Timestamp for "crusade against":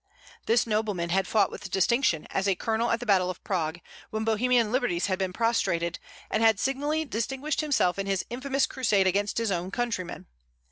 8.65-9.37